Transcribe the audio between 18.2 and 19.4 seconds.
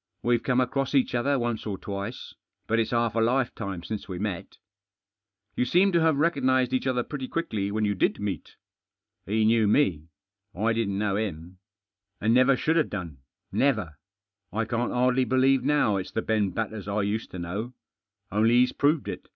Only he's proved it.